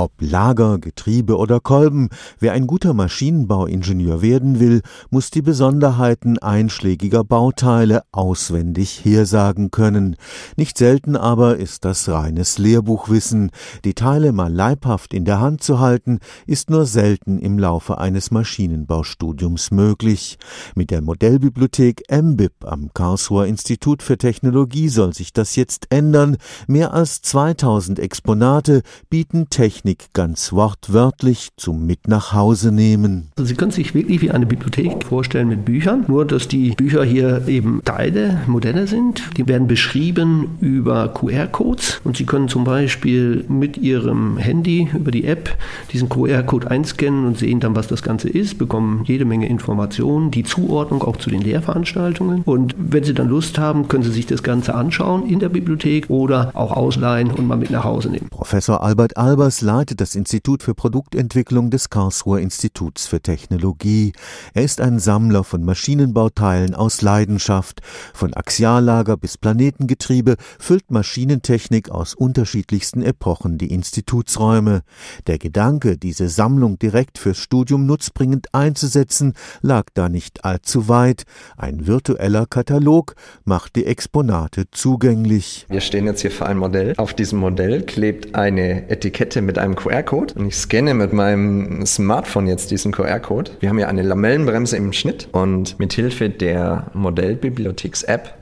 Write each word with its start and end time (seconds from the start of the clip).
Ob 0.00 0.12
Lager, 0.20 0.78
Getriebe 0.78 1.36
oder 1.36 1.58
Kolben, 1.58 2.10
wer 2.38 2.52
ein 2.52 2.68
guter 2.68 2.94
Maschinenbauingenieur 2.94 4.22
werden 4.22 4.60
will, 4.60 4.82
muss 5.10 5.32
die 5.32 5.42
Besonderheiten 5.42 6.38
einschlägiger 6.38 7.24
Bauteile 7.24 8.04
auswendig 8.12 9.04
hersagen 9.04 9.72
können. 9.72 10.14
Nicht 10.56 10.78
selten 10.78 11.16
aber 11.16 11.56
ist 11.56 11.84
das 11.84 12.08
reines 12.08 12.58
Lehrbuchwissen. 12.58 13.50
Die 13.84 13.94
Teile 13.94 14.30
mal 14.30 14.54
leibhaft 14.54 15.12
in 15.12 15.24
der 15.24 15.40
Hand 15.40 15.64
zu 15.64 15.80
halten, 15.80 16.20
ist 16.46 16.70
nur 16.70 16.86
selten 16.86 17.40
im 17.40 17.58
Laufe 17.58 17.98
eines 17.98 18.30
Maschinenbaustudiums 18.30 19.72
möglich. 19.72 20.38
Mit 20.76 20.92
der 20.92 21.02
Modellbibliothek 21.02 22.04
MBIB 22.08 22.66
am 22.66 22.94
Karlsruher 22.94 23.46
Institut 23.46 24.04
für 24.04 24.16
Technologie 24.16 24.90
soll 24.90 25.12
sich 25.12 25.32
das 25.32 25.56
jetzt 25.56 25.88
ändern. 25.90 26.36
Mehr 26.68 26.94
als 26.94 27.20
2000 27.22 27.98
Exponate 27.98 28.82
bieten 29.10 29.50
Technik 29.50 29.87
Technik 29.88 30.12
ganz 30.12 30.52
wortwörtlich 30.52 31.48
zum 31.56 31.86
Mit 31.86 32.08
nach 32.08 32.34
Hause 32.34 32.72
nehmen. 32.72 33.28
Also 33.36 33.48
Sie 33.48 33.54
können 33.54 33.70
sich 33.70 33.94
wirklich 33.94 34.20
wie 34.20 34.30
eine 34.30 34.44
Bibliothek 34.44 35.04
vorstellen 35.04 35.48
mit 35.48 35.64
Büchern, 35.64 36.04
nur 36.08 36.26
dass 36.26 36.46
die 36.46 36.72
Bücher 36.72 37.04
hier 37.04 37.48
eben 37.48 37.80
Teile, 37.84 38.40
Modelle 38.46 38.86
sind. 38.86 39.22
Die 39.38 39.48
werden 39.48 39.66
beschrieben 39.66 40.58
über 40.60 41.08
QR-Codes 41.08 42.02
und 42.04 42.18
Sie 42.18 42.26
können 42.26 42.48
zum 42.48 42.64
Beispiel 42.64 43.46
mit 43.48 43.78
Ihrem 43.78 44.36
Handy 44.36 44.90
über 44.94 45.10
die 45.10 45.24
App 45.24 45.56
diesen 45.92 46.10
QR-Code 46.10 46.70
einscannen 46.70 47.24
und 47.24 47.38
sehen 47.38 47.60
dann, 47.60 47.74
was 47.74 47.86
das 47.86 48.02
Ganze 48.02 48.28
ist, 48.28 48.58
bekommen 48.58 49.04
jede 49.06 49.24
Menge 49.24 49.48
Informationen, 49.48 50.30
die 50.30 50.44
Zuordnung 50.44 51.02
auch 51.02 51.16
zu 51.16 51.30
den 51.30 51.40
Lehrveranstaltungen 51.40 52.42
und 52.42 52.74
wenn 52.76 53.04
Sie 53.04 53.14
dann 53.14 53.28
Lust 53.28 53.58
haben, 53.58 53.88
können 53.88 54.04
Sie 54.04 54.12
sich 54.12 54.26
das 54.26 54.42
Ganze 54.42 54.74
anschauen 54.74 55.26
in 55.26 55.38
der 55.38 55.48
Bibliothek 55.48 56.10
oder 56.10 56.50
auch 56.54 56.72
ausleihen 56.72 57.30
und 57.30 57.46
mal 57.46 57.56
mit 57.56 57.70
nach 57.70 57.84
Hause 57.84 58.10
nehmen. 58.10 58.28
Professor 58.30 58.82
Albert 58.82 59.16
Albers 59.16 59.62
leitet 59.78 60.00
das 60.00 60.16
Institut 60.16 60.64
für 60.64 60.74
Produktentwicklung 60.74 61.70
des 61.70 61.88
Karlsruher 61.88 62.40
Instituts 62.40 63.06
für 63.06 63.20
Technologie. 63.20 64.12
Er 64.52 64.64
ist 64.64 64.80
ein 64.80 64.98
Sammler 64.98 65.44
von 65.44 65.62
Maschinenbauteilen 65.62 66.74
aus 66.74 67.00
Leidenschaft. 67.00 67.80
Von 68.12 68.34
Axiallager 68.34 69.16
bis 69.16 69.38
Planetengetriebe 69.38 70.34
füllt 70.58 70.90
Maschinentechnik 70.90 71.90
aus 71.90 72.14
unterschiedlichsten 72.14 73.02
Epochen 73.02 73.56
die 73.56 73.70
Institutsräume. 73.70 74.82
Der 75.28 75.38
Gedanke, 75.38 75.96
diese 75.96 76.28
Sammlung 76.28 76.80
direkt 76.80 77.16
fürs 77.16 77.38
Studium 77.38 77.86
nutzbringend 77.86 78.52
einzusetzen, 78.52 79.34
lag 79.62 79.84
da 79.94 80.08
nicht 80.08 80.44
allzu 80.44 80.88
weit. 80.88 81.22
Ein 81.56 81.86
virtueller 81.86 82.46
Katalog 82.46 83.14
macht 83.44 83.76
die 83.76 83.86
Exponate 83.86 84.64
zugänglich. 84.72 85.66
Wir 85.68 85.82
stehen 85.82 86.06
jetzt 86.06 86.22
hier 86.22 86.32
vor 86.32 86.48
einem 86.48 86.58
Modell. 86.58 86.94
Auf 86.96 87.14
diesem 87.14 87.38
Modell 87.38 87.82
klebt 87.82 88.34
eine 88.34 88.90
Etikette 88.90 89.40
mit 89.40 89.56
einem 89.56 89.67
einem 89.68 89.76
QR-Code 89.76 90.34
und 90.34 90.46
ich 90.46 90.56
scanne 90.56 90.94
mit 90.94 91.12
meinem 91.12 91.84
Smartphone 91.86 92.46
jetzt 92.46 92.70
diesen 92.70 92.92
QR-Code. 92.92 93.52
Wir 93.60 93.68
haben 93.68 93.78
ja 93.78 93.88
eine 93.88 94.02
Lamellenbremse 94.02 94.76
im 94.76 94.92
Schnitt 94.92 95.28
und 95.32 95.78
mit 95.78 95.92
Hilfe 95.92 96.30
der 96.30 96.86
Modellbibliotheks-App 96.94 98.34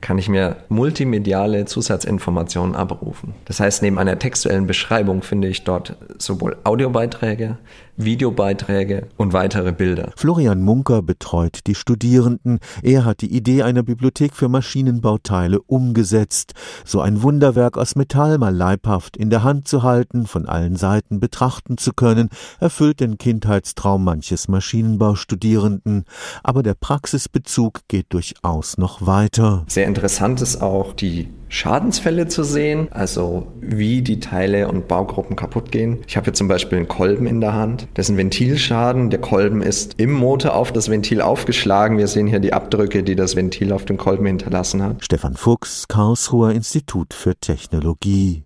kann 0.00 0.18
ich 0.18 0.28
mir 0.28 0.56
multimediale 0.68 1.64
Zusatzinformationen 1.64 2.74
abrufen. 2.74 3.34
Das 3.44 3.60
heißt, 3.60 3.82
neben 3.82 3.98
einer 3.98 4.18
textuellen 4.18 4.66
Beschreibung 4.66 5.22
finde 5.22 5.48
ich 5.48 5.64
dort 5.64 5.96
sowohl 6.18 6.56
Audiobeiträge, 6.64 7.58
Videobeiträge 7.98 9.08
und 9.16 9.32
weitere 9.32 9.72
Bilder. 9.72 10.12
Florian 10.16 10.62
Munker 10.62 11.02
betreut 11.02 11.60
die 11.66 11.74
Studierenden. 11.74 12.60
Er 12.82 13.04
hat 13.04 13.22
die 13.22 13.34
Idee 13.34 13.64
einer 13.64 13.82
Bibliothek 13.82 14.34
für 14.34 14.48
Maschinenbauteile 14.48 15.60
umgesetzt. 15.60 16.54
So 16.84 17.00
ein 17.00 17.22
Wunderwerk 17.22 17.76
aus 17.76 17.96
Metall 17.96 18.38
mal 18.38 18.54
leibhaft 18.54 19.16
in 19.16 19.30
der 19.30 19.42
Hand 19.42 19.66
zu 19.66 19.82
halten, 19.82 20.26
von 20.26 20.46
allen 20.46 20.76
Seiten 20.76 21.18
betrachten 21.18 21.76
zu 21.76 21.92
können, 21.92 22.28
erfüllt 22.60 23.00
den 23.00 23.18
Kindheitstraum 23.18 24.04
manches 24.04 24.46
Maschinenbaustudierenden. 24.46 26.04
Aber 26.44 26.62
der 26.62 26.74
Praxisbezug 26.74 27.80
geht 27.88 28.12
durchaus 28.12 28.78
noch 28.78 29.04
weiter. 29.04 29.64
Sehr 29.66 29.87
interessant 29.88 30.40
ist 30.40 30.62
auch 30.62 30.92
die 30.92 31.28
Schadensfälle 31.48 32.28
zu 32.28 32.42
sehen, 32.42 32.88
also 32.90 33.46
wie 33.60 34.02
die 34.02 34.20
Teile 34.20 34.68
und 34.68 34.86
Baugruppen 34.86 35.34
kaputt 35.34 35.72
gehen. 35.72 35.98
Ich 36.06 36.16
habe 36.16 36.26
hier 36.26 36.34
zum 36.34 36.46
Beispiel 36.46 36.78
einen 36.78 36.88
Kolben 36.88 37.26
in 37.26 37.40
der 37.40 37.54
Hand. 37.54 37.88
Ein 37.96 38.16
Ventilschaden. 38.16 39.10
Der 39.10 39.20
Kolben 39.20 39.62
ist 39.62 39.94
im 39.98 40.12
Motor 40.12 40.54
auf 40.54 40.72
das 40.72 40.90
Ventil 40.90 41.20
aufgeschlagen. 41.20 41.98
Wir 41.98 42.06
sehen 42.06 42.26
hier 42.26 42.40
die 42.40 42.52
Abdrücke, 42.52 43.02
die 43.02 43.16
das 43.16 43.34
Ventil 43.34 43.72
auf 43.72 43.86
dem 43.86 43.96
Kolben 43.96 44.26
hinterlassen 44.26 44.82
hat. 44.82 45.04
Stefan 45.04 45.34
Fuchs, 45.34 45.88
Karlsruher 45.88 46.52
Institut 46.52 47.14
für 47.14 47.34
Technologie. 47.34 48.36